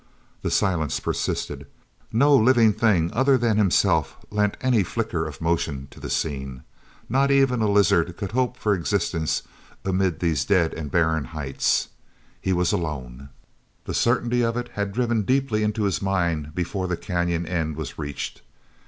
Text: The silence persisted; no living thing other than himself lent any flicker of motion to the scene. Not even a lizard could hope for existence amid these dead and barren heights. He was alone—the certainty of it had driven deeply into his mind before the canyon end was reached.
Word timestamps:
The 0.41 0.49
silence 0.49 0.99
persisted; 0.99 1.67
no 2.11 2.35
living 2.35 2.73
thing 2.73 3.13
other 3.13 3.37
than 3.37 3.57
himself 3.57 4.17
lent 4.31 4.57
any 4.59 4.81
flicker 4.81 5.27
of 5.27 5.39
motion 5.39 5.89
to 5.91 5.99
the 5.99 6.09
scene. 6.09 6.63
Not 7.07 7.29
even 7.29 7.61
a 7.61 7.69
lizard 7.69 8.17
could 8.17 8.31
hope 8.31 8.57
for 8.57 8.73
existence 8.73 9.43
amid 9.85 10.19
these 10.19 10.43
dead 10.43 10.73
and 10.73 10.89
barren 10.89 11.25
heights. 11.25 11.89
He 12.41 12.51
was 12.51 12.71
alone—the 12.71 13.93
certainty 13.93 14.41
of 14.41 14.57
it 14.57 14.69
had 14.69 14.91
driven 14.91 15.21
deeply 15.21 15.61
into 15.61 15.83
his 15.83 16.01
mind 16.01 16.55
before 16.55 16.87
the 16.87 16.97
canyon 16.97 17.45
end 17.45 17.75
was 17.75 17.99
reached. 17.99 18.41